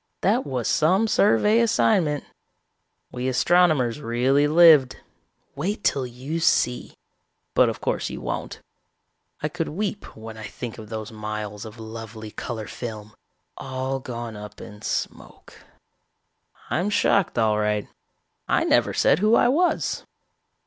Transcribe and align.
"That 0.21 0.47
was 0.47 0.67
some 0.67 1.07
survey 1.07 1.59
assignment. 1.59 2.23
We 3.11 3.27
astronomers 3.27 4.01
really 4.01 4.47
lived. 4.47 4.97
Wait 5.55 5.83
till 5.83 6.07
you 6.07 6.39
see 6.39 6.95
but 7.53 7.69
of 7.69 7.81
course 7.81 8.09
you 8.09 8.19
won't. 8.19 8.61
I 9.41 9.47
could 9.47 9.69
weep 9.69 10.17
when 10.17 10.37
I 10.37 10.47
think 10.47 10.79
of 10.79 10.89
those 10.89 11.11
miles 11.11 11.65
of 11.65 11.79
lovely 11.79 12.31
color 12.31 12.65
film, 12.65 13.13
all 13.57 13.99
gone 13.99 14.35
up 14.35 14.59
in 14.59 14.81
smoke. 14.81 15.53
"I'm 16.71 16.89
shocked 16.89 17.37
all 17.37 17.59
right. 17.59 17.87
I 18.47 18.63
never 18.63 18.95
said 18.95 19.19
who 19.19 19.35
I 19.35 19.49
was. 19.49 20.03